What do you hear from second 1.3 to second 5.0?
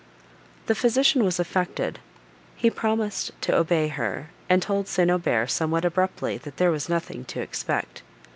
affected; he promised to obey her, and told